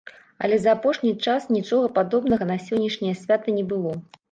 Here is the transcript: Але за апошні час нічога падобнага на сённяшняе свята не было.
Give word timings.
Але 0.45 0.55
за 0.61 0.71
апошні 0.77 1.11
час 1.27 1.45
нічога 1.57 1.91
падобнага 1.99 2.49
на 2.55 2.57
сённяшняе 2.67 3.15
свята 3.23 3.57
не 3.61 3.71
было. 3.75 3.97